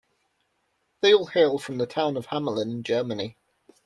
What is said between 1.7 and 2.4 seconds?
the town of